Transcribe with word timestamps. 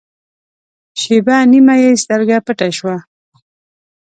شېبه 1.01 1.35
نیمه 1.51 1.75
یې 1.81 1.91
سترګه 2.03 2.37
پټه 2.45 2.67
شوه. 2.77 2.95